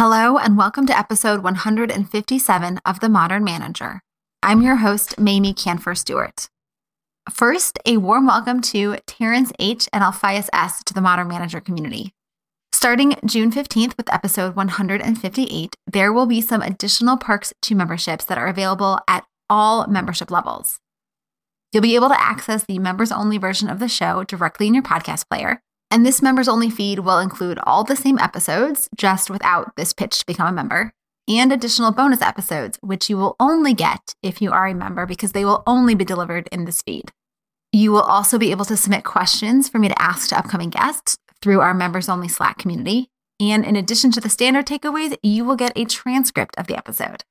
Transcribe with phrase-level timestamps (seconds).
[0.00, 3.98] Hello, and welcome to episode 157 of The Modern Manager.
[4.44, 6.48] I'm your host, Mamie Kanfer Stewart.
[7.28, 9.88] First, a warm welcome to Terrence H.
[9.92, 10.84] and Alphias S.
[10.84, 12.12] to the Modern Manager community.
[12.70, 18.38] Starting June 15th with episode 158, there will be some additional perks to memberships that
[18.38, 20.78] are available at all membership levels.
[21.72, 24.84] You'll be able to access the members only version of the show directly in your
[24.84, 25.60] podcast player.
[25.90, 30.18] And this members only feed will include all the same episodes, just without this pitch
[30.18, 30.92] to become a member,
[31.28, 35.32] and additional bonus episodes, which you will only get if you are a member because
[35.32, 37.10] they will only be delivered in this feed.
[37.72, 41.16] You will also be able to submit questions for me to ask to upcoming guests
[41.42, 43.08] through our members only Slack community.
[43.40, 47.24] And in addition to the standard takeaways, you will get a transcript of the episode.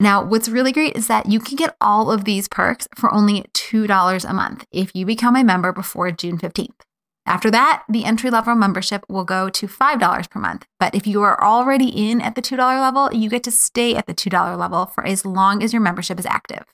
[0.00, 3.42] Now, what's really great is that you can get all of these perks for only
[3.54, 6.80] $2 a month if you become a member before June 15th.
[7.24, 10.66] After that, the entry level membership will go to $5 per month.
[10.80, 14.06] But if you are already in at the $2 level, you get to stay at
[14.06, 16.64] the $2 level for as long as your membership is active.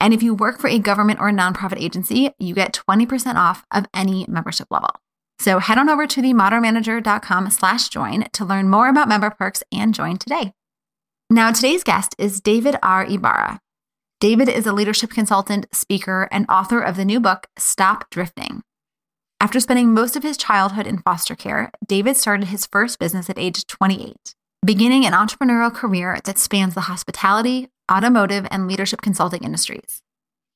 [0.00, 3.64] And if you work for a government or a nonprofit agency, you get 20% off
[3.70, 4.90] of any membership level.
[5.38, 9.94] So head on over to themodernmanager.com slash join to learn more about member perks and
[9.94, 10.52] join today.
[11.30, 13.06] Now, today's guest is David R.
[13.06, 13.60] Ibarra.
[14.20, 18.62] David is a leadership consultant, speaker, and author of the new book, Stop Drifting
[19.44, 23.38] after spending most of his childhood in foster care, David started his first business at
[23.38, 30.00] age 28, beginning an entrepreneurial career that spans the hospitality, automotive, and leadership consulting industries.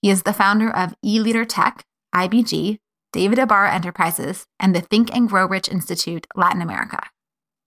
[0.01, 2.79] He is the founder of eLeader Tech, IBG,
[3.13, 7.11] David Ibarra Enterprises, and the Think and Grow Rich Institute Latin America.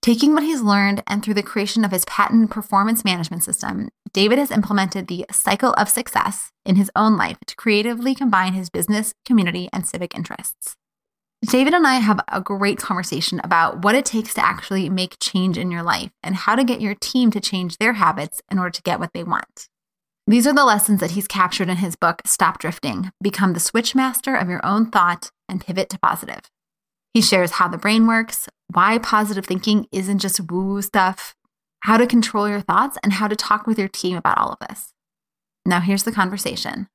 [0.02, 4.40] Taking what he's learned and through the creation of his patent performance management system, David
[4.40, 9.14] has implemented the cycle of success in his own life to creatively combine his business,
[9.24, 10.74] community, and civic interests.
[11.48, 15.58] David and I have a great conversation about what it takes to actually make change
[15.58, 18.70] in your life and how to get your team to change their habits in order
[18.70, 19.68] to get what they want.
[20.28, 23.92] These are the lessons that he's captured in his book, Stop Drifting Become the Switch
[23.94, 26.42] Master of Your Own Thought and Pivot to Positive.
[27.12, 31.34] He shares how the brain works, why positive thinking isn't just woo woo stuff,
[31.80, 34.68] how to control your thoughts, and how to talk with your team about all of
[34.68, 34.92] this.
[35.66, 36.86] Now, here's the conversation.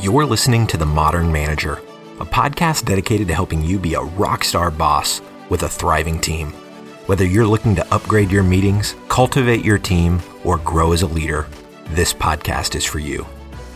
[0.00, 1.82] You're listening to The Modern Manager,
[2.20, 5.20] a podcast dedicated to helping you be a rockstar boss
[5.50, 6.50] with a thriving team.
[7.06, 11.48] Whether you're looking to upgrade your meetings, cultivate your team, or grow as a leader,
[11.88, 13.26] this podcast is for you.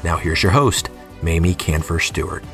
[0.05, 0.91] Now, here's your host,
[1.22, 2.44] Mamie Kanfer Stewart.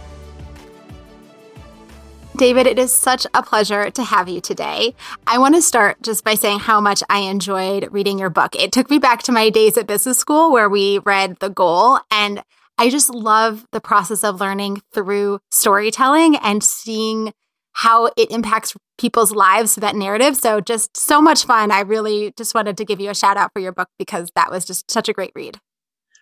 [2.39, 4.95] David, it is such a pleasure to have you today.
[5.27, 8.55] I want to start just by saying how much I enjoyed reading your book.
[8.57, 11.99] It took me back to my days at business school where we read The Goal,
[12.11, 12.43] and
[12.79, 17.33] I just love the process of learning through storytelling and seeing
[17.73, 20.37] how it impacts people's lives that narrative.
[20.37, 21.71] So, just so much fun.
[21.71, 24.51] I really just wanted to give you a shout out for your book because that
[24.51, 25.61] was just such a great read.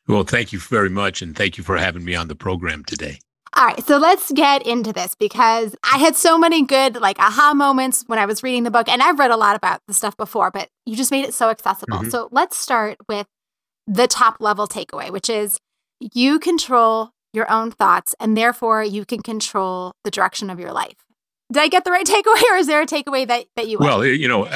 [0.08, 1.22] Well, thank you very much.
[1.22, 3.18] And thank you for having me on the program today.
[3.54, 7.54] All right, so let's get into this because I had so many good like aha
[7.54, 10.14] moments when I was reading the book, and I've read a lot about the stuff
[10.16, 11.98] before, but you just made it so accessible.
[11.98, 12.10] Mm-hmm.
[12.10, 13.26] So let's start with
[13.86, 15.58] the top level takeaway, which is
[16.00, 20.96] you control your own thoughts and therefore you can control the direction of your life.
[21.52, 24.04] Did I get the right takeaway or is there a takeaway that, that you Well,
[24.04, 24.48] you know,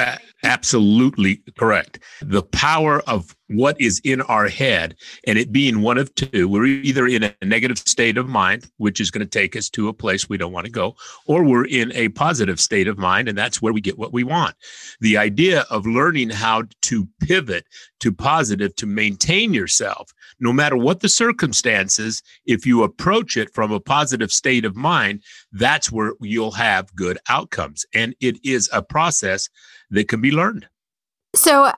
[0.43, 1.99] absolutely correct.
[2.21, 4.95] The power of what is in our head
[5.27, 8.99] and it being one of two, we're either in a negative state of mind, which
[8.99, 10.95] is going to take us to a place we don't want to go,
[11.25, 14.23] or we're in a positive state of mind, and that's where we get what we
[14.23, 14.55] want.
[14.99, 17.65] The idea of learning how to pivot
[17.99, 23.71] to positive to maintain yourself, no matter what the circumstances, if you approach it from
[23.71, 27.85] a positive state of mind, that's where you'll have good outcomes.
[27.93, 29.49] And it is a process
[29.91, 30.67] that can be learned.
[31.35, 31.71] So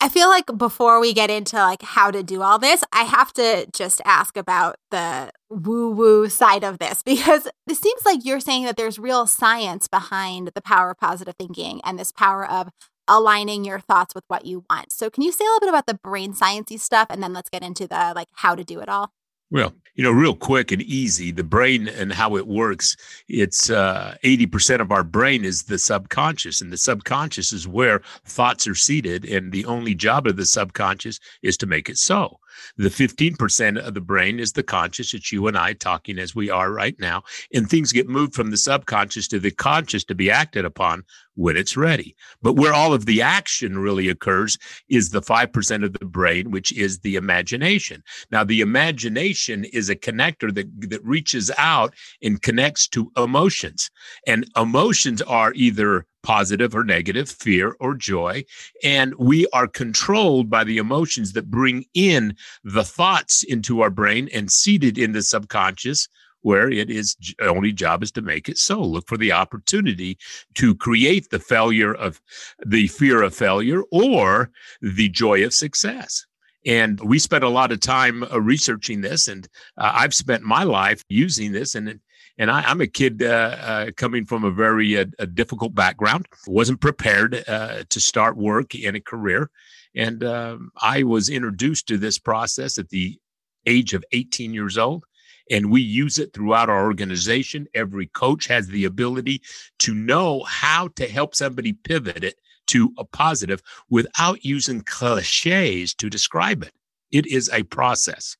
[0.00, 3.32] I feel like before we get into like how to do all this, I have
[3.32, 8.40] to just ask about the woo woo side of this because it seems like you're
[8.40, 12.68] saying that there's real science behind the power of positive thinking and this power of
[13.08, 14.92] aligning your thoughts with what you want.
[14.92, 17.50] So can you say a little bit about the brain sciencey stuff and then let's
[17.50, 19.12] get into the like how to do it all?
[19.50, 22.96] Well, you know, real quick and easy, the brain and how it works.
[23.28, 28.68] It's uh, 80% of our brain is the subconscious, and the subconscious is where thoughts
[28.68, 29.24] are seated.
[29.24, 32.38] And the only job of the subconscious is to make it so.
[32.76, 35.14] The 15% of the brain is the conscious.
[35.14, 37.22] It's you and I talking as we are right now.
[37.52, 41.04] And things get moved from the subconscious to the conscious to be acted upon
[41.34, 42.16] when it's ready.
[42.42, 44.58] But where all of the action really occurs
[44.88, 48.02] is the 5% of the brain, which is the imagination.
[48.32, 53.88] Now, the imagination is a connector that, that reaches out and connects to emotions.
[54.26, 58.44] And emotions are either positive or negative, fear or joy.
[58.84, 64.28] And we are controlled by the emotions that bring in the thoughts into our brain
[64.34, 66.06] and seated in the subconscious
[66.42, 70.18] where it is only job is to make it so look for the opportunity
[70.54, 72.20] to create the failure of
[72.64, 74.50] the fear of failure or
[74.82, 76.26] the joy of success
[76.64, 79.48] and we spent a lot of time uh, researching this and
[79.78, 81.98] uh, i've spent my life using this and
[82.38, 86.26] and I, am a kid uh, uh, coming from a very uh, a difficult background,
[86.46, 89.50] wasn't prepared to start work in a career.
[89.94, 93.18] And um, I was introduced to this process at the
[93.66, 95.04] age of 18 years old.
[95.50, 97.66] And we use it throughout our organization.
[97.74, 99.42] Every coach has the ability
[99.80, 102.36] to know how to help somebody pivot it
[102.68, 106.72] to a positive without using cliches to describe it.
[107.10, 108.36] It is a process.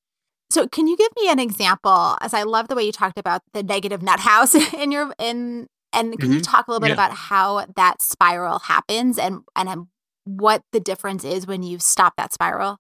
[0.50, 2.16] So can you give me an example?
[2.20, 5.66] As I love the way you talked about the negative nut house in your in
[5.92, 6.32] and can mm-hmm.
[6.34, 6.94] you talk a little bit yeah.
[6.94, 9.86] about how that spiral happens and and
[10.24, 12.78] what the difference is when you stop that spiral?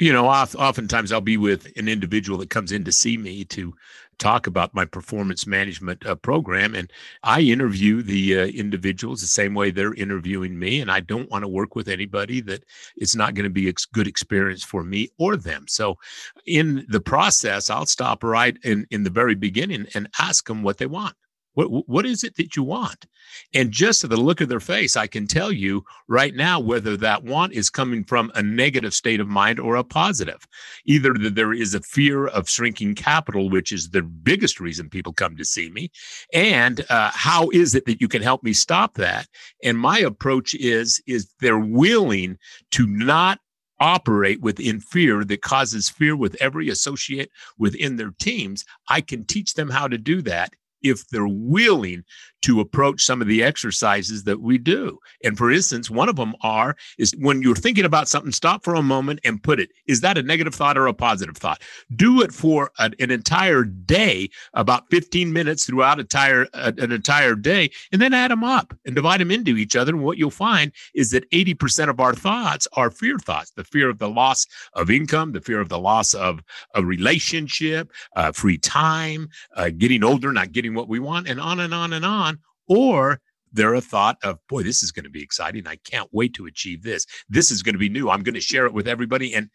[0.00, 3.74] You know, oftentimes I'll be with an individual that comes in to see me to
[4.18, 6.74] talk about my performance management uh, program.
[6.74, 10.80] And I interview the uh, individuals the same way they're interviewing me.
[10.80, 12.64] And I don't want to work with anybody that
[12.96, 15.66] it's not going to be a good experience for me or them.
[15.68, 15.98] So
[16.46, 20.78] in the process, I'll stop right in, in the very beginning and ask them what
[20.78, 21.14] they want.
[21.54, 23.06] What, what is it that you want?
[23.54, 26.96] And just to the look of their face, I can tell you right now whether
[26.98, 30.46] that want is coming from a negative state of mind or a positive.
[30.84, 35.12] Either that there is a fear of shrinking capital, which is the biggest reason people
[35.12, 35.90] come to see me.
[36.32, 39.26] And uh, how is it that you can help me stop that?
[39.62, 42.38] And my approach is, is they're willing
[42.72, 43.38] to not
[43.80, 48.64] operate within fear that causes fear with every associate within their teams.
[48.88, 50.52] I can teach them how to do that
[50.84, 52.04] if they're willing
[52.44, 54.98] to approach some of the exercises that we do.
[55.24, 58.74] And for instance, one of them are is when you're thinking about something, stop for
[58.74, 59.70] a moment and put it.
[59.86, 61.62] Is that a negative thought or a positive thought?
[61.96, 67.70] Do it for an, an entire day, about 15 minutes throughout entire, an entire day,
[67.92, 69.94] and then add them up and divide them into each other.
[69.94, 73.88] And what you'll find is that 80% of our thoughts are fear thoughts: the fear
[73.88, 76.42] of the loss of income, the fear of the loss of
[76.74, 81.60] a relationship, uh, free time, uh, getting older, not getting what we want, and on
[81.60, 83.20] and on and on or
[83.52, 85.66] they're a thought of, boy, this is going to be exciting.
[85.66, 87.06] I can't wait to achieve this.
[87.28, 88.10] This is going to be new.
[88.10, 89.32] I'm going to share it with everybody.
[89.32, 89.48] And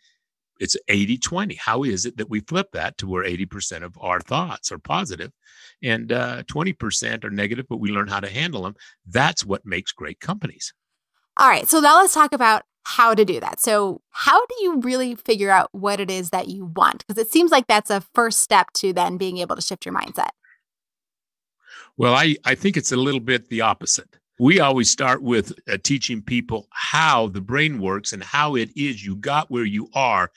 [0.59, 1.55] it's 80 20.
[1.55, 5.31] How is it that we flip that to where 80% of our thoughts are positive
[5.83, 8.75] and uh, 20% are negative, but we learn how to handle them?
[9.05, 10.73] That's what makes great companies.
[11.37, 11.67] All right.
[11.67, 13.59] So now let's talk about how to do that.
[13.59, 17.05] So, how do you really figure out what it is that you want?
[17.05, 19.93] Because it seems like that's a first step to then being able to shift your
[19.93, 20.29] mindset.
[21.99, 24.07] Well, I, I think it's a little bit the opposite.
[24.39, 29.05] We always start with uh, teaching people how the brain works and how it is
[29.05, 30.31] you got where you are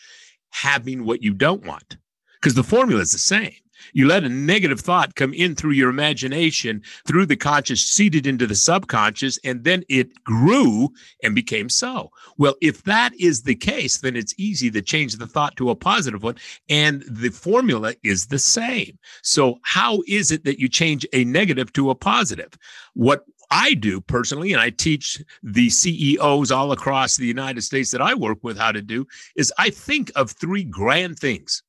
[0.51, 1.99] having what you don't want.
[2.35, 3.55] Because the formula is the same.
[3.93, 8.47] You let a negative thought come in through your imagination, through the conscious, seeded into
[8.47, 10.91] the subconscious, and then it grew
[11.23, 12.11] and became so.
[12.39, 15.77] Well, if that is the case, then it's easy to change the thought to a
[15.77, 16.37] positive one,
[16.69, 18.99] and the formula is the same.
[19.23, 22.51] So, how is it that you change a negative to a positive?
[22.95, 28.01] What I do personally, and I teach the CEOs all across the United States that
[28.01, 31.63] I work with how to do, is I think of three grand things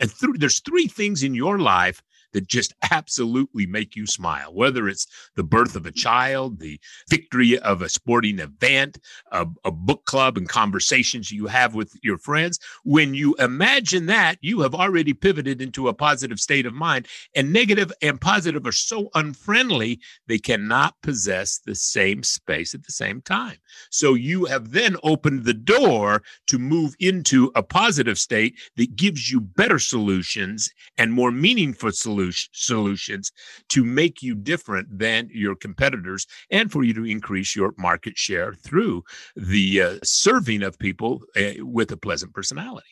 [0.00, 2.02] and th- there's three things in your life
[2.32, 5.06] that just absolutely make you smile, whether it's
[5.36, 8.98] the birth of a child, the victory of a sporting event,
[9.32, 12.58] a, a, book club, and conversations you have with your friends.
[12.84, 17.06] When you imagine that, you have already pivoted into a positive state of mind.
[17.34, 22.92] And negative and positive are so unfriendly, they cannot possess the same space at the
[22.92, 23.56] same time.
[23.90, 29.30] So you have then opened the door to move into a positive state that gives
[29.30, 32.19] you better solutions and more meaningful solutions
[32.52, 33.32] solutions
[33.68, 38.54] to make you different than your competitors and for you to increase your market share
[38.54, 39.02] through
[39.36, 42.88] the uh, serving of people uh, with a pleasant personality.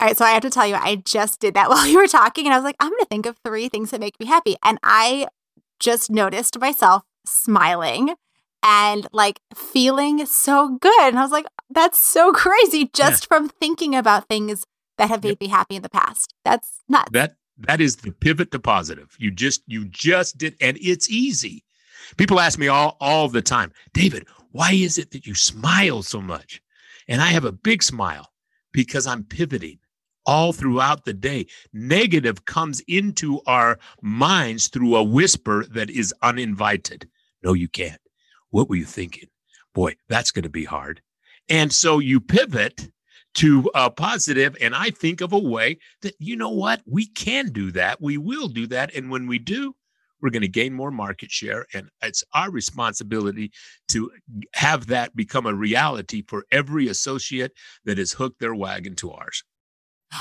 [0.00, 2.06] All right, so I have to tell you, I just did that while you were
[2.06, 4.26] talking, and I was like, I'm going to think of three things that make me
[4.26, 4.56] happy.
[4.64, 5.26] And I
[5.78, 8.14] just noticed myself smiling
[8.62, 11.08] and like feeling so good.
[11.08, 13.36] And I was like, that's so crazy just yeah.
[13.36, 14.64] from thinking about things
[14.98, 15.40] that have made yep.
[15.40, 16.34] me happy in the past.
[16.44, 17.10] That's nuts.
[17.12, 17.34] That
[17.66, 19.16] that is the pivot to positive.
[19.18, 21.64] You just you just did and it's easy.
[22.16, 26.20] People ask me all all the time, "David, why is it that you smile so
[26.20, 26.62] much?"
[27.08, 28.32] And I have a big smile
[28.72, 29.78] because I'm pivoting
[30.26, 31.46] all throughout the day.
[31.72, 37.08] Negative comes into our minds through a whisper that is uninvited.
[37.42, 38.00] No, you can't.
[38.50, 39.28] What were you thinking?
[39.74, 41.00] Boy, that's going to be hard.
[41.48, 42.90] And so you pivot
[43.34, 47.52] to a positive, and I think of a way that, you know what, we can
[47.52, 48.00] do that.
[48.00, 48.94] We will do that.
[48.94, 49.74] And when we do,
[50.20, 51.66] we're going to gain more market share.
[51.72, 53.52] And it's our responsibility
[53.88, 54.10] to
[54.54, 57.52] have that become a reality for every associate
[57.84, 59.42] that has hooked their wagon to ours.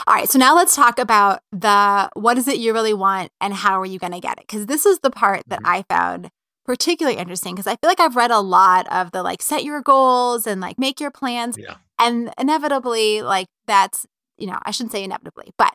[0.06, 3.54] All right, so now let's talk about the what is it you really want and
[3.54, 4.46] how are you going to get it?
[4.48, 5.72] Because this is the part that mm-hmm.
[5.72, 6.30] I found
[6.63, 9.82] particularly interesting because I feel like I've read a lot of the like set your
[9.82, 11.58] goals and like make your plans.
[11.58, 11.78] Yeah.
[12.00, 14.06] And inevitably, like that's,
[14.38, 15.74] you know, I shouldn't say inevitably, but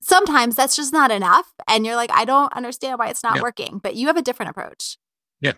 [0.00, 1.52] sometimes that's just not enough.
[1.68, 3.42] And you're like, I don't understand why it's not yeah.
[3.42, 4.98] working, but you have a different approach.
[5.40, 5.52] Yeah.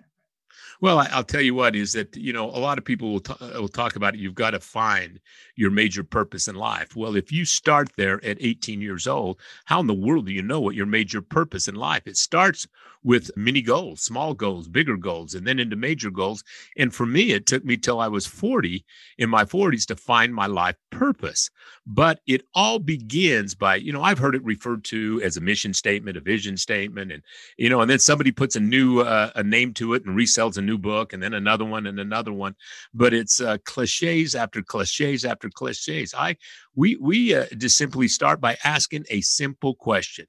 [0.80, 3.20] Well, I, will tell you what is that you know a lot of people will
[3.20, 4.20] t- uh, will talk about it.
[4.20, 5.20] You've got to find
[5.56, 6.96] your major purpose in life.
[6.96, 10.42] Well, if you start there at 18 years old, how in the world do you
[10.42, 12.02] know what your major purpose in life?
[12.06, 12.66] It starts
[13.04, 16.42] with mini goals, small goals, bigger goals, and then into major goals.
[16.76, 18.84] And for me, it took me till I was 40
[19.18, 21.50] in my 40s to find my life purpose.
[21.87, 25.75] But it all begins by, you know, I've heard it referred to as a mission
[25.75, 27.23] statement, a vision statement, and
[27.58, 30.56] you know, and then somebody puts a new uh, a name to it and resells
[30.56, 32.54] a new book, and then another one and another one.
[32.94, 36.14] But it's uh, cliches after cliches after cliches.
[36.16, 36.37] I
[36.75, 40.26] we we uh, just simply start by asking a simple question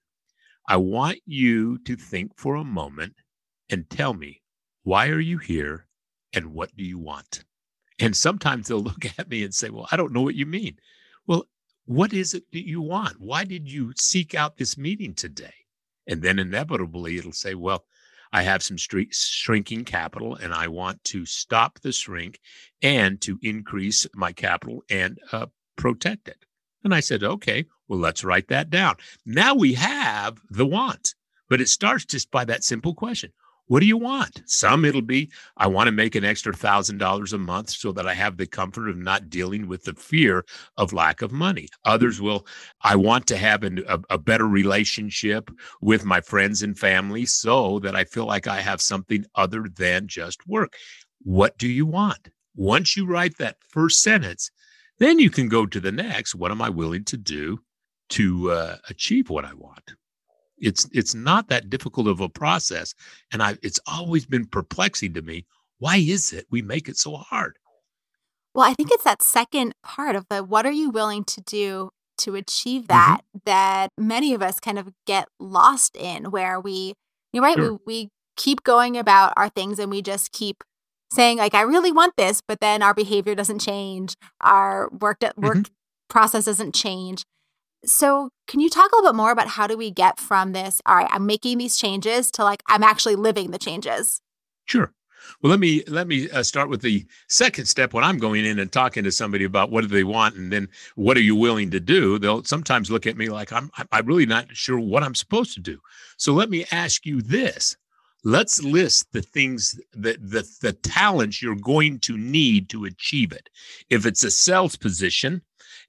[0.68, 3.16] I want you to think for a moment
[3.70, 4.42] and tell me,
[4.84, 5.88] why are you here
[6.34, 7.44] and what do you want?
[8.00, 10.78] And sometimes they'll look at me and say, Well, I don't know what you mean.
[11.28, 11.46] Well,
[11.86, 13.20] what is it that you want?
[13.20, 15.54] Why did you seek out this meeting today?
[16.08, 17.86] And then inevitably it'll say, Well,
[18.32, 22.40] I have some shrinking capital and I want to stop the shrink
[22.82, 25.46] and to increase my capital and uh,
[25.78, 26.46] protect it.
[26.84, 28.96] And I said, okay, well, let's write that down.
[29.26, 31.14] Now we have the want,
[31.50, 33.32] but it starts just by that simple question.
[33.68, 34.44] What do you want?
[34.46, 38.08] Some it'll be, I want to make an extra thousand dollars a month so that
[38.08, 40.46] I have the comfort of not dealing with the fear
[40.78, 41.70] of lack of money.
[41.84, 42.46] Others will,
[42.82, 45.50] I want to have an, a, a better relationship
[45.82, 50.08] with my friends and family so that I feel like I have something other than
[50.08, 50.76] just work.
[51.24, 52.30] What do you want?
[52.56, 54.52] Once you write that first sentence,
[55.00, 56.36] then you can go to the next.
[56.36, 57.62] What am I willing to do
[58.10, 59.94] to uh, achieve what I want?
[60.58, 62.94] It's it's not that difficult of a process,
[63.32, 65.46] and I it's always been perplexing to me.
[65.80, 67.58] Why is it we make it so hard?
[68.54, 71.90] Well, I think it's that second part of the what are you willing to do
[72.20, 72.94] to achieve mm-hmm.
[72.94, 73.40] that mm-hmm.
[73.46, 76.94] that many of us kind of get lost in, where we
[77.34, 77.74] you're right sure.
[77.74, 80.64] we, we keep going about our things and we just keep
[81.12, 85.58] saying like I really want this, but then our behavior doesn't change, our work work
[85.58, 85.74] mm-hmm.
[86.10, 87.24] process doesn't change.
[87.86, 90.82] So, can you talk a little bit more about how do we get from this?
[90.86, 94.22] All right, I'm making these changes to like I'm actually living the changes.
[94.66, 94.92] Sure.
[95.42, 97.94] Well, let me let me uh, start with the second step.
[97.94, 100.68] When I'm going in and talking to somebody about what do they want, and then
[100.96, 104.26] what are you willing to do, they'll sometimes look at me like I'm I'm really
[104.26, 105.80] not sure what I'm supposed to do.
[106.18, 107.76] So let me ask you this:
[108.24, 113.50] let's list the things that the, the talents you're going to need to achieve it
[113.90, 115.42] if it's a sales position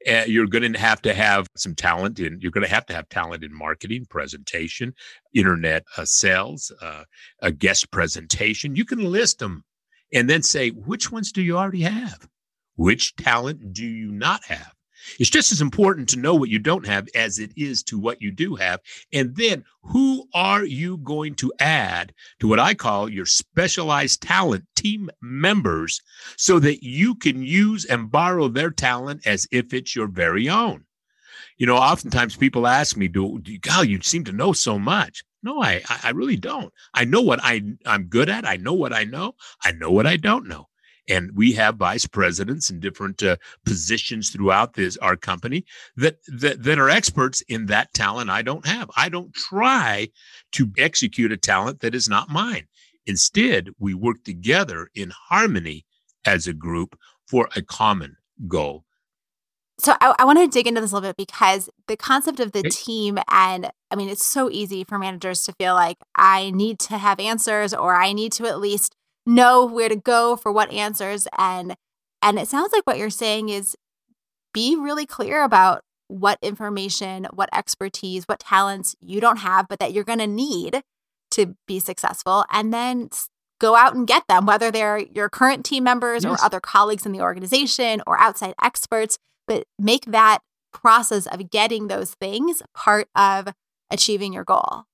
[0.08, 2.94] uh, you're going to have to have some talent in you're going to have to
[2.94, 4.94] have talent in marketing presentation
[5.34, 7.04] internet uh, sales uh,
[7.40, 8.76] a guest presentation.
[8.76, 9.64] You can list them
[10.12, 12.28] and then say which ones do you already have?
[12.76, 14.75] Which talent do you not have
[15.18, 18.20] it's just as important to know what you don't have as it is to what
[18.20, 18.80] you do have.
[19.12, 24.64] And then who are you going to add to what I call your specialized talent
[24.74, 26.00] team members
[26.36, 30.84] so that you can use and borrow their talent as if it's your very own?
[31.58, 35.24] You know, oftentimes people ask me, do, do God, you seem to know so much.
[35.42, 36.72] No, I, I really don't.
[36.92, 38.46] I know what I, I'm good at.
[38.46, 39.36] I know what I know.
[39.62, 40.66] I know what I don't know
[41.08, 45.64] and we have vice presidents in different uh, positions throughout this our company
[45.96, 48.90] that, that that are experts in that talent I don't have.
[48.96, 50.08] I don't try
[50.52, 52.66] to execute a talent that is not mine.
[53.06, 55.84] Instead, we work together in harmony
[56.24, 56.98] as a group
[57.28, 58.16] for a common
[58.48, 58.84] goal.
[59.78, 62.52] So I, I want to dig into this a little bit because the concept of
[62.52, 62.70] the okay.
[62.70, 66.98] team and I mean it's so easy for managers to feel like I need to
[66.98, 68.96] have answers or I need to at least
[69.26, 71.76] know where to go for what answers and
[72.22, 73.76] and it sounds like what you're saying is
[74.52, 79.92] be really clear about what information, what expertise, what talents you don't have but that
[79.92, 80.82] you're going to need
[81.32, 83.10] to be successful and then
[83.60, 86.32] go out and get them whether they're your current team members yes.
[86.40, 90.38] or other colleagues in the organization or outside experts but make that
[90.72, 93.48] process of getting those things part of
[93.90, 94.84] achieving your goal.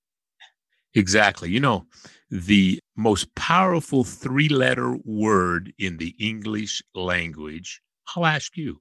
[0.95, 1.51] Exactly.
[1.51, 1.87] You know,
[2.33, 7.83] the most powerful three letter word in the English language,
[8.17, 8.81] I'll ask you,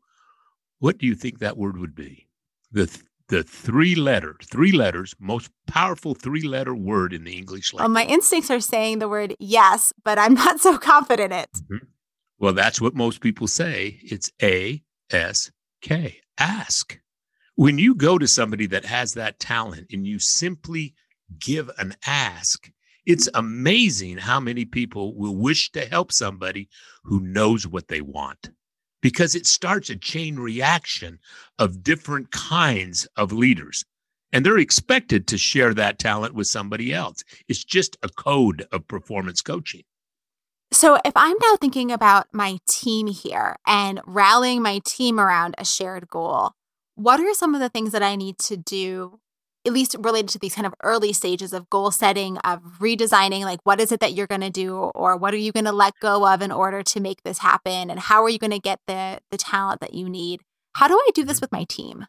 [0.79, 2.29] what do you think that word would be?
[2.71, 7.73] The th- the three letter, three letters, most powerful three letter word in the English
[7.73, 7.95] language.
[7.95, 11.49] Well, my instincts are saying the word yes, but I'm not so confident in it.
[11.53, 11.85] Mm-hmm.
[12.39, 13.99] Well, that's what most people say.
[14.01, 14.81] It's A
[15.11, 16.19] S K.
[16.37, 16.99] Ask.
[17.55, 20.93] When you go to somebody that has that talent and you simply
[21.39, 22.69] give an ask,
[23.05, 26.69] it's amazing how many people will wish to help somebody
[27.03, 28.51] who knows what they want
[29.01, 31.19] because it starts a chain reaction
[31.57, 33.83] of different kinds of leaders.
[34.31, 37.23] And they're expected to share that talent with somebody else.
[37.49, 39.81] It's just a code of performance coaching.
[40.71, 45.65] So, if I'm now thinking about my team here and rallying my team around a
[45.65, 46.53] shared goal,
[46.95, 49.19] what are some of the things that I need to do
[49.65, 53.59] at least related to these kind of early stages of goal setting, of redesigning, like
[53.63, 55.93] what is it that you're going to do or what are you going to let
[56.01, 57.89] go of in order to make this happen?
[57.89, 60.41] And how are you going to get the, the talent that you need?
[60.73, 61.43] How do I do this mm-hmm.
[61.43, 62.05] with my team?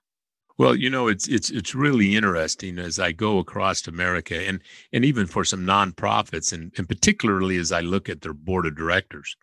[0.58, 4.60] Well, you know, it's it's it's really interesting as I go across America and
[4.92, 8.76] and even for some nonprofits and, and particularly as I look at their board of
[8.76, 9.34] directors.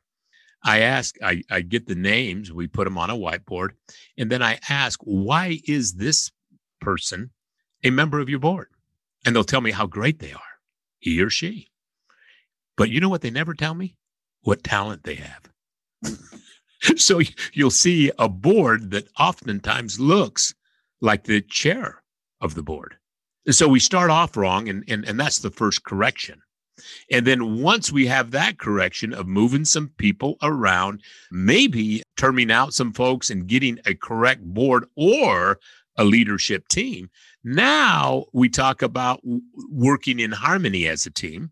[0.64, 3.70] I ask, I, I get the names, we put them on a whiteboard,
[4.18, 6.32] and then I ask, why is this
[6.82, 7.32] person
[7.84, 8.68] a member of your board
[9.26, 10.42] and they'll tell me how great they are,
[11.00, 11.68] he or she.
[12.78, 13.96] But you know what they never tell me?
[14.42, 16.18] What talent they have.
[16.96, 17.22] so
[17.54, 20.54] you'll see a board that oftentimes looks
[21.02, 22.02] like the chair
[22.42, 22.96] of the board.
[23.46, 26.42] And so we start off wrong, and, and, and that's the first correction.
[27.12, 32.74] And then once we have that correction of moving some people around, maybe terming out
[32.74, 35.60] some folks and getting a correct board or
[35.98, 37.10] a leadership team,
[37.44, 39.22] now we talk about
[39.70, 41.52] working in harmony as a team.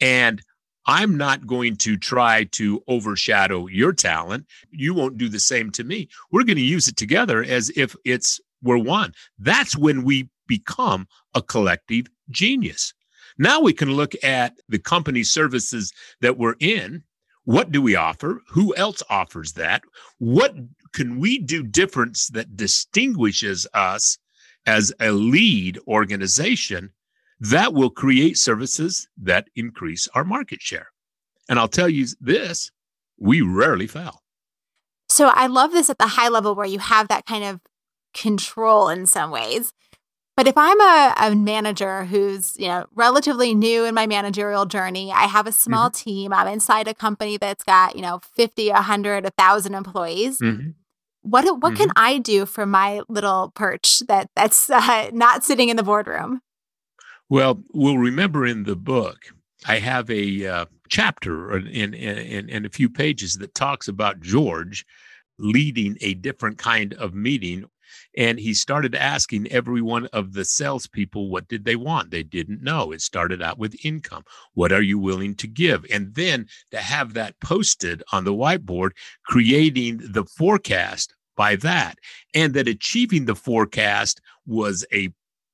[0.00, 0.42] And
[0.86, 4.46] I'm not going to try to overshadow your talent.
[4.70, 6.08] You won't do the same to me.
[6.32, 9.12] We're going to use it together as if it's we're one.
[9.38, 12.92] That's when we become a collective genius.
[13.38, 17.04] Now we can look at the company services that we're in.
[17.44, 18.42] What do we offer?
[18.48, 19.82] Who else offers that?
[20.18, 20.54] What
[20.92, 24.18] can we do difference that distinguishes us
[24.66, 26.90] as a lead organization,
[27.40, 30.88] that will create services that increase our market share.
[31.48, 32.70] And I'll tell you this
[33.18, 34.22] we rarely fail.
[35.08, 37.60] So I love this at the high level where you have that kind of
[38.14, 39.72] control in some ways.
[40.36, 45.12] But if I'm a, a manager who's, you know, relatively new in my managerial journey,
[45.12, 46.02] I have a small mm-hmm.
[46.02, 50.38] team, I'm inside a company that's got, you know, 50, 100, 1,000 employees.
[50.38, 50.70] Mm-hmm
[51.22, 51.76] what what mm-hmm.
[51.76, 56.40] can I do for my little perch that that's uh, not sitting in the boardroom?
[57.28, 59.18] Well, we'll remember in the book,
[59.66, 64.84] I have a uh, chapter in, in in a few pages that talks about George
[65.38, 67.64] leading a different kind of meeting.
[68.16, 72.10] And he started asking every one of the salespeople what did they want.
[72.10, 72.92] They didn't know.
[72.92, 74.24] It started out with income.
[74.54, 75.84] What are you willing to give?
[75.90, 78.90] And then to have that posted on the whiteboard,
[79.24, 81.96] creating the forecast by that,
[82.34, 85.10] and that achieving the forecast was a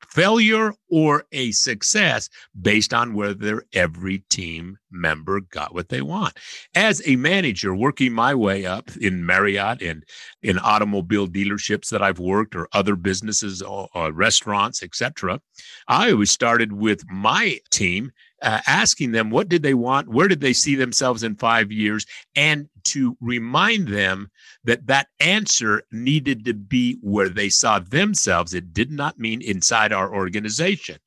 [0.09, 2.29] failure or a success
[2.61, 6.35] based on whether every team member got what they want.
[6.75, 10.05] As a manager working my way up in Marriott and
[10.43, 15.41] in automobile dealerships that I've worked or other businesses or, or restaurants, etc.,
[15.89, 20.41] I always started with my team uh, asking them what did they want, where did
[20.41, 24.31] they see themselves in 5 years and to remind them
[24.65, 28.55] that that answer needed to be where they saw themselves.
[28.55, 30.99] It did not mean inside our organization.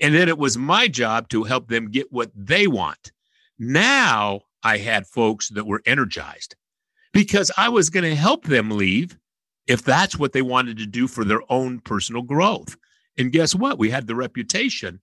[0.00, 3.12] And then it was my job to help them get what they want.
[3.58, 6.56] Now I had folks that were energized
[7.12, 9.16] because I was going to help them leave
[9.66, 12.76] if that's what they wanted to do for their own personal growth.
[13.18, 13.78] And guess what?
[13.78, 15.00] We had the reputation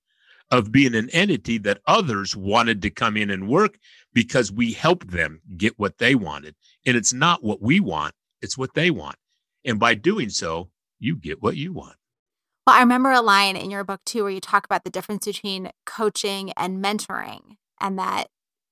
[0.51, 3.77] of being an entity that others wanted to come in and work
[4.13, 6.55] because we helped them get what they wanted.
[6.85, 9.15] And it's not what we want, it's what they want.
[9.65, 11.95] And by doing so, you get what you want.
[12.65, 15.25] Well, I remember a line in your book too where you talk about the difference
[15.25, 17.57] between coaching and mentoring.
[17.81, 18.27] And that,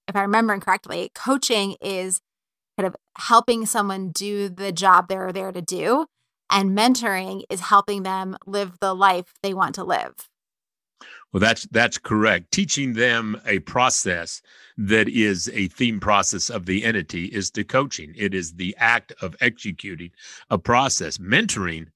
[0.07, 2.21] if I remember correctly, coaching is
[2.77, 6.05] kind of helping someone do the job they're there to do.
[6.49, 10.15] And mentoring is helping them live the life they want to live.
[11.31, 12.51] Well, that's that's correct.
[12.51, 14.41] Teaching them a process
[14.77, 18.13] that is a theme process of the entity is the coaching.
[18.17, 20.11] It is the act of executing
[20.49, 21.17] a process.
[21.17, 21.87] Mentoring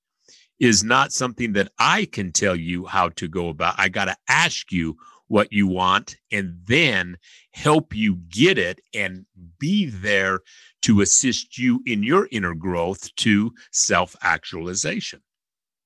[0.60, 3.76] is not something that I can tell you how to go about.
[3.78, 7.18] I got to ask you what you want and then
[7.52, 9.26] help you get it and
[9.60, 10.42] be there
[10.84, 15.22] to assist you in your inner growth to self actualization.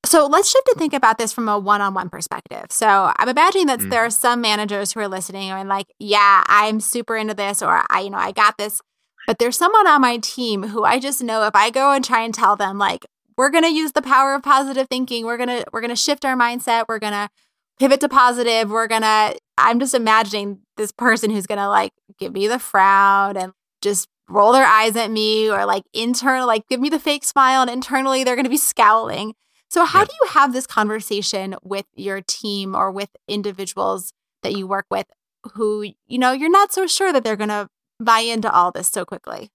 [0.06, 2.66] So let's shift to think about this from a one on one perspective.
[2.70, 3.90] So I'm imagining that mm.
[3.90, 7.84] there are some managers who are listening and like, yeah, I'm super into this or
[7.90, 8.80] I, you know, I got this.
[9.26, 12.22] But there's someone on my team who I just know if I go and try
[12.22, 15.80] and tell them, like, we're gonna use the power of positive thinking, we're gonna, we're
[15.82, 17.30] gonna shift our mindset, we're gonna
[17.78, 22.48] pivot to positive, we're gonna, I'm just imagining this person who's gonna like give me
[22.48, 26.88] the frown and just roll their eyes at me or like internal, like give me
[26.88, 29.34] the fake smile and internally they're gonna be scowling.
[29.70, 34.66] So, how do you have this conversation with your team or with individuals that you
[34.66, 35.06] work with
[35.54, 37.68] who, you know, you're not so sure that they're going to
[38.00, 39.52] buy into all this so quickly?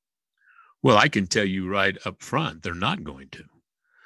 [0.81, 3.43] Well, I can tell you right up front, they're not going to.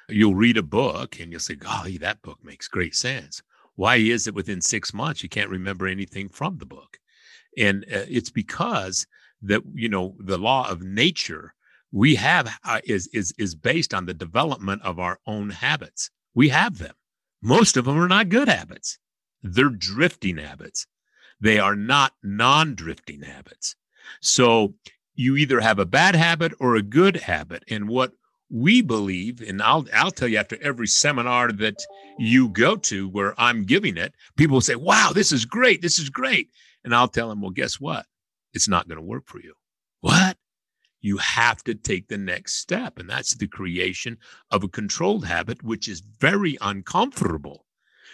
[0.08, 3.40] You'll read a book and you'll say, golly, that book makes great sense.
[3.76, 6.98] Why is it within six months you can't remember anything from the book?
[7.56, 9.06] And uh, it's because
[9.42, 11.54] that, you know, the law of nature
[11.92, 16.10] we have uh, is is is based on the development of our own habits.
[16.34, 16.94] We have them.
[17.42, 18.98] Most of them are not good habits.
[19.42, 20.86] They're drifting habits.
[21.40, 23.74] They are not non-drifting habits.
[24.20, 24.74] So
[25.14, 27.64] you either have a bad habit or a good habit.
[27.68, 28.12] And what
[28.50, 31.76] we believe, and I'll I'll tell you after every seminar that
[32.18, 35.82] you go to where I'm giving it, people will say, Wow, this is great.
[35.82, 36.50] This is great.
[36.84, 38.06] And I'll tell them, Well, guess what?
[38.52, 39.54] It's not going to work for you.
[40.00, 40.36] What?
[41.00, 42.98] You have to take the next step.
[42.98, 44.18] And that's the creation
[44.50, 47.64] of a controlled habit, which is very uncomfortable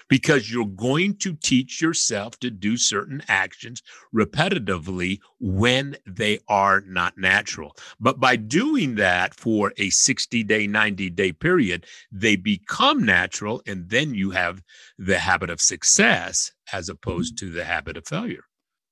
[0.09, 3.83] because you're going to teach yourself to do certain actions
[4.15, 7.75] repetitively when they are not natural.
[7.99, 13.63] But by doing that for a 60 day, 90 day period, they become natural.
[13.67, 14.63] And then you have
[14.99, 17.47] the habit of success as opposed mm-hmm.
[17.47, 18.45] to the habit of failure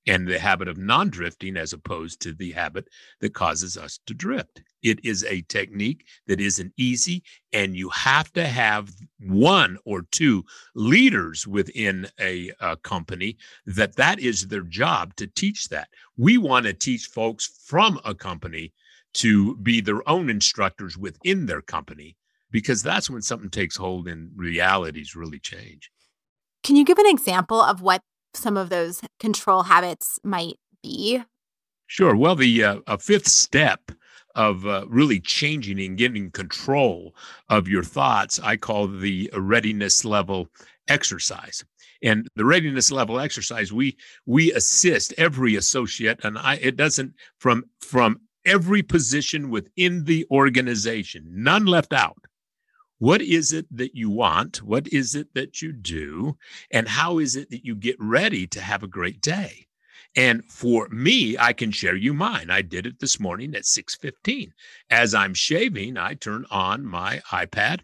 [0.07, 2.89] and the habit of non drifting as opposed to the habit
[3.21, 4.63] that causes us to drift.
[4.83, 10.45] It is a technique that isn't easy, and you have to have one or two
[10.75, 15.89] leaders within a, a company that that is their job to teach that.
[16.17, 18.73] We want to teach folks from a company
[19.15, 22.17] to be their own instructors within their company
[22.51, 25.91] because that's when something takes hold and realities really change.
[26.63, 28.03] Can you give an example of what
[28.35, 31.23] some of those control habits might be?
[31.87, 32.17] Sure.
[32.17, 33.93] Well, the uh, a fifth step
[34.35, 37.15] of uh, really changing and getting control
[37.49, 40.49] of your thoughts, I call the readiness level
[40.89, 41.65] exercise.
[42.03, 47.65] And the readiness level exercise, we we assist every associate, and I it doesn't from
[47.81, 52.24] from every position within the organization, none left out.
[53.05, 54.63] What is it that you want?
[54.63, 56.39] What is it that you do?
[56.71, 59.67] And how is it that you get ready to have a great day?
[60.17, 62.49] And for me, I can share you mine.
[62.49, 64.55] I did it this morning at 6:15.
[64.89, 67.81] As I'm shaving, I turn on my iPad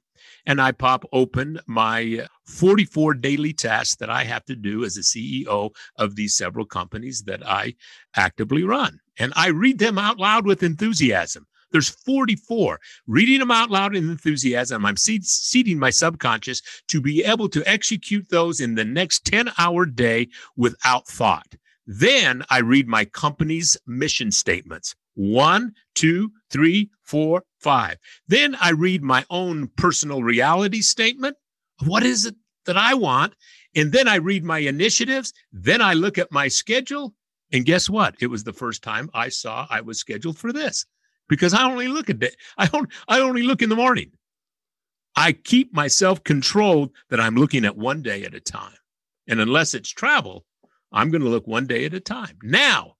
[0.46, 5.02] and I pop open my 44 daily tasks that I have to do as a
[5.02, 7.74] CEO of these several companies that I
[8.16, 9.00] actively run.
[9.18, 11.46] And I read them out loud with enthusiasm.
[11.72, 12.80] There's 44.
[13.06, 18.28] Reading them out loud in enthusiasm, I'm seeding my subconscious to be able to execute
[18.28, 21.54] those in the next 10 hour day without thought.
[21.86, 24.94] Then I read my company's mission statements.
[25.14, 27.96] One, two, three, four, five.
[28.28, 31.36] Then I read my own personal reality statement.
[31.84, 33.34] What is it that I want?
[33.74, 35.32] And then I read my initiatives.
[35.52, 37.14] Then I look at my schedule.
[37.52, 38.14] And guess what?
[38.20, 40.86] It was the first time I saw I was scheduled for this
[41.30, 42.36] because I only look at it.
[42.58, 42.90] I don't.
[43.08, 44.10] I only look in the morning.
[45.16, 48.76] I keep myself controlled that I'm looking at one day at a time.
[49.26, 50.44] And unless it's travel,
[50.92, 52.36] I'm going to look one day at a time.
[52.42, 52.96] Now,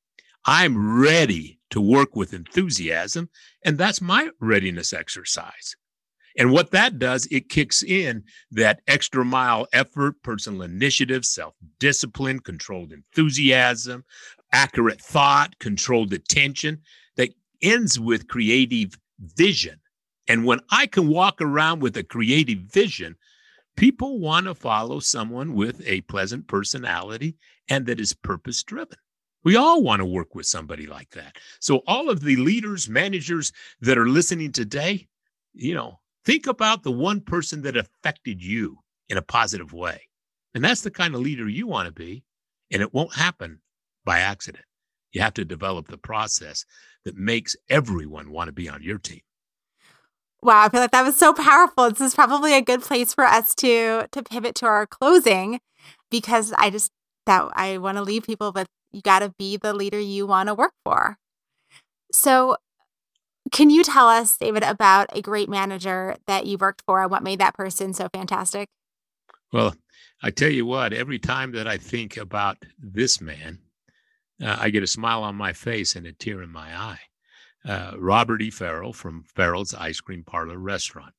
[0.47, 3.29] I'm ready to work with enthusiasm,
[3.65, 5.77] and that's my readiness exercise.
[6.37, 12.39] And what that does, it kicks in that extra mile effort, personal initiative, self discipline,
[12.41, 14.05] controlled enthusiasm,
[14.53, 16.83] accurate thought, controlled attention
[17.63, 19.81] ends with creative vision.
[20.29, 23.17] And when I can walk around with a creative vision,
[23.77, 27.37] people want to follow someone with a pleasant personality
[27.69, 28.99] and that is purpose driven.
[29.43, 31.37] We all want to work with somebody like that.
[31.61, 35.09] So, all of the leaders, managers that are listening today,
[35.55, 40.03] you know, think about the one person that affected you in a positive way.
[40.55, 42.23] And that's the kind of leader you want to be.
[42.71, 43.61] And it won't happen
[44.05, 44.65] by accident.
[45.13, 46.65] You have to develop the process
[47.05, 49.21] that makes everyone want to be on your team.
[50.43, 51.91] Wow, I feel like that was so powerful.
[51.91, 55.61] This is probably a good place for us to to pivot to our closing
[56.11, 56.91] because I just
[57.27, 60.49] that I want to leave people with you got to be the leader you want
[60.49, 61.17] to work for.
[62.13, 62.57] So,
[63.53, 67.23] can you tell us, David, about a great manager that you worked for and what
[67.23, 68.69] made that person so fantastic?
[69.53, 69.75] Well,
[70.23, 73.59] I tell you what, every time that I think about this man,
[74.43, 77.01] uh, I get a smile on my face and a tear in my eye.
[77.65, 78.51] Uh, Robert E.
[78.51, 81.15] Farrell from Farrell's Ice Cream Parlor Restaurant.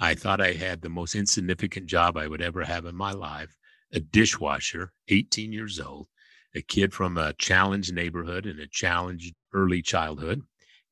[0.00, 3.56] I thought I had the most insignificant job I would ever have in my life
[3.92, 6.08] a dishwasher, 18 years old,
[6.54, 10.42] a kid from a challenged neighborhood and a challenged early childhood.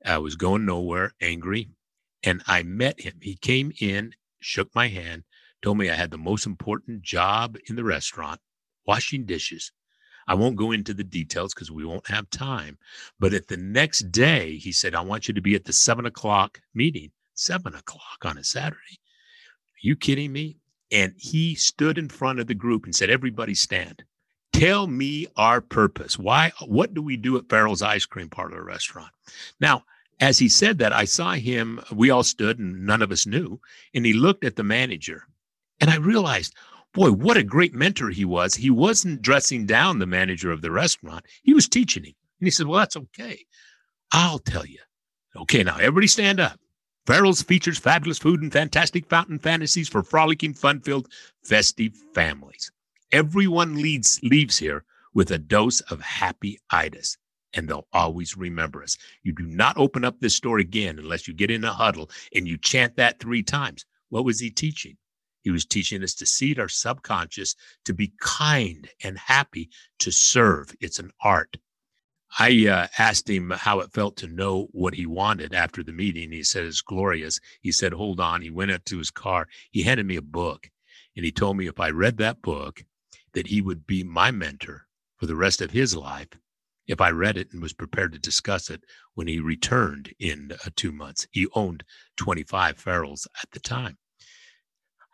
[0.05, 1.71] I was going nowhere, angry,
[2.23, 3.19] and I met him.
[3.21, 5.25] He came in, shook my hand,
[5.63, 8.41] told me I had the most important job in the restaurant,
[8.87, 9.73] washing dishes.
[10.29, 12.79] I won't go into the details because we won't have time.
[13.19, 16.07] But at the next day, he said, I want you to be at the seven
[16.07, 18.99] o'clock meeting, seven o'clock on a Saturday.
[18.99, 20.59] Are you kidding me?
[20.91, 24.05] And he stood in front of the group and said, Everybody stand.
[24.53, 26.19] Tell me our purpose.
[26.19, 29.11] Why, what do we do at Farrell's Ice Cream Parlor restaurant?
[29.61, 29.85] Now,
[30.21, 33.61] as he said that, I saw him, we all stood and none of us knew.
[33.95, 35.27] And he looked at the manager
[35.81, 36.55] and I realized,
[36.93, 38.55] boy, what a great mentor he was.
[38.55, 42.15] He wasn't dressing down the manager of the restaurant, he was teaching him.
[42.41, 43.47] And he said, Well, that's okay.
[44.13, 44.81] I'll tell you.
[45.37, 46.59] Okay, now everybody stand up.
[47.07, 51.09] Farrell's features fabulous food and fantastic fountain fantasies for frolicking, fun filled,
[51.43, 52.71] festive families.
[53.11, 57.17] Everyone leads, leaves here with a dose of happy itis,
[57.55, 58.97] and they'll always remember us.
[59.23, 62.47] You do not open up this store again unless you get in a huddle and
[62.47, 63.85] you chant that three times.
[64.11, 64.97] What was he teaching?
[65.43, 70.75] He was teaching us to seed our subconscious to be kind and happy to serve.
[70.81, 71.57] It's an art.
[72.39, 76.33] I uh, asked him how it felt to know what he wanted after the meeting.
[76.33, 77.41] He said, It's glorious.
[77.61, 78.41] He said, Hold on.
[78.41, 79.49] He went up to his car.
[79.71, 80.71] He handed me a book
[81.17, 82.85] and he told me if I read that book,
[83.35, 86.29] that he would be my mentor for the rest of his life
[86.87, 90.71] if I read it and was prepared to discuss it when he returned in uh,
[90.75, 91.27] two months.
[91.31, 91.85] He owned
[92.17, 93.99] 25 Farrells at the time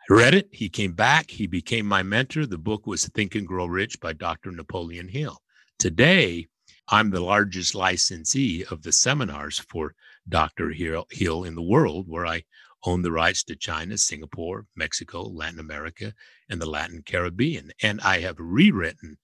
[0.09, 0.49] read it.
[0.51, 1.29] He came back.
[1.29, 2.47] He became my mentor.
[2.47, 4.51] The book was Think and Grow Rich by Dr.
[4.51, 5.39] Napoleon Hill.
[5.77, 6.47] Today,
[6.87, 9.93] I'm the largest licensee of the seminars for
[10.27, 10.71] Dr.
[10.71, 12.43] Hill in the world, where I
[12.85, 16.13] own the rights to China, Singapore, Mexico, Latin America,
[16.49, 17.71] and the Latin Caribbean.
[17.83, 19.17] And I have rewritten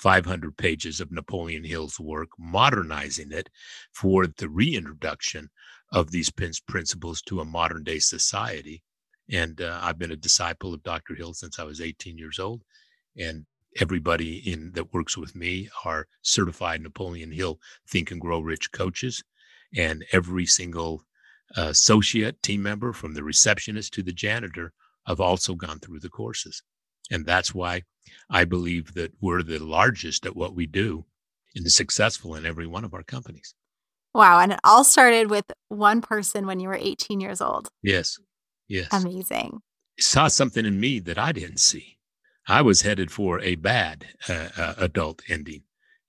[0.00, 3.48] 500 pages of Napoleon Hill's work, modernizing it
[3.92, 5.50] for the reintroduction
[5.92, 8.82] of these principles to a modern day society
[9.30, 11.14] and uh, I've been a disciple of Dr.
[11.14, 12.62] Hill since I was 18 years old.
[13.16, 13.46] And
[13.80, 17.58] everybody in that works with me are certified Napoleon Hill
[17.88, 19.22] Think and Grow Rich coaches.
[19.76, 21.04] And every single
[21.56, 24.72] uh, associate team member, from the receptionist to the janitor,
[25.06, 26.62] have also gone through the courses.
[27.10, 27.82] And that's why
[28.30, 31.04] I believe that we're the largest at what we do
[31.54, 33.54] and successful in every one of our companies.
[34.14, 34.40] Wow.
[34.40, 37.68] And it all started with one person when you were 18 years old.
[37.82, 38.18] Yes.
[38.68, 38.88] Yes.
[38.92, 39.60] Amazing.
[39.98, 41.98] Saw something in me that I didn't see.
[42.48, 45.62] I was headed for a bad uh, uh, adult ending,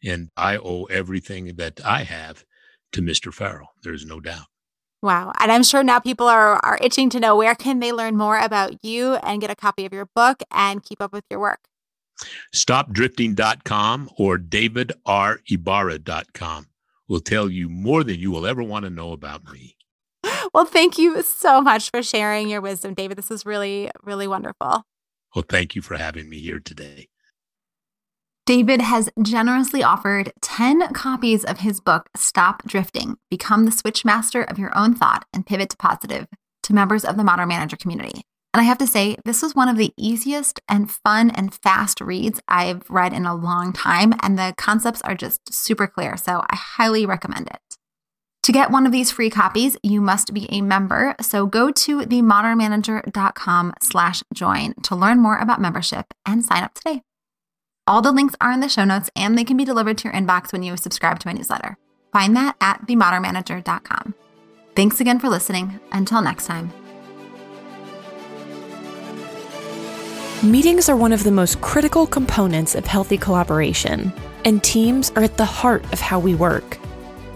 [0.04, 2.44] and I owe everything that I have
[2.94, 3.34] to Mr.
[3.34, 3.74] Farrell.
[3.84, 4.48] There's no doubt.
[5.02, 5.32] Wow.
[5.40, 8.40] And I'm sure now people are, are itching to know where can they learn more
[8.40, 11.60] about you and get a copy of your book and keep up with your work.
[12.56, 16.68] Stopdrifting.com or davidribarra.com
[17.10, 19.76] will tell you more than you will ever want to know about me.
[20.54, 23.18] Well, thank you so much for sharing your wisdom, David.
[23.18, 24.84] This was really, really wonderful.
[25.36, 27.08] Well, thank you for having me here today.
[28.46, 34.44] David has generously offered 10 copies of his book, Stop Drifting Become the Switch Master
[34.44, 36.28] of Your Own Thought and Pivot to Positive,
[36.64, 38.24] to members of the Modern Manager community.
[38.54, 42.02] And I have to say, this was one of the easiest and fun and fast
[42.02, 46.18] reads I've read in a long time, and the concepts are just super clear.
[46.18, 47.73] So I highly recommend it.
[48.44, 51.16] To get one of these free copies, you must be a member.
[51.22, 57.04] So go to themodernmanager.com slash join to learn more about membership and sign up today.
[57.88, 60.14] All the links are in the show notes and they can be delivered to your
[60.14, 61.78] inbox when you subscribe to my newsletter.
[62.12, 64.14] Find that at themodernmanager.com.
[64.76, 65.80] Thanks again for listening.
[65.94, 66.74] Until next time.
[70.44, 74.12] Meetings are one of the most critical components of healthy collaboration,
[74.44, 76.78] and teams are at the heart of how we work.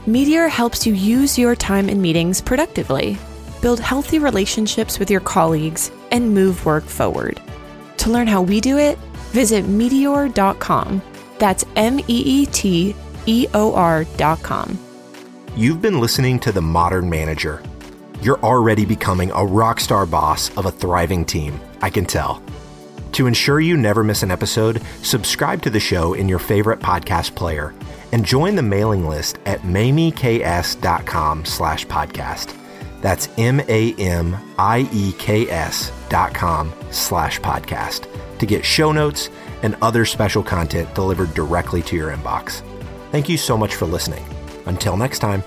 [0.08, 3.18] Meeteor helps you use your time in meetings productively,
[3.62, 7.42] build healthy relationships with your colleagues, and move work forward.
[7.98, 8.98] To learn how we do it,
[9.34, 11.02] visit meeteor.com.
[11.40, 14.80] That's M E E T E O R.com.
[15.58, 17.62] You've been listening to The Modern Manager.
[18.22, 22.42] You're already becoming a rock star boss of a thriving team, I can tell.
[23.12, 27.36] To ensure you never miss an episode, subscribe to the show in your favorite podcast
[27.36, 27.74] player
[28.12, 32.56] and join the mailing list at mamieks.com slash podcast.
[33.02, 34.02] That's M-A-M-I-E-K-S
[36.10, 38.08] dot com slash podcast
[38.40, 39.30] to get show notes
[39.64, 42.62] and other special content delivered directly to your inbox.
[43.12, 44.26] Thank you so much for listening.
[44.66, 45.44] Until next time.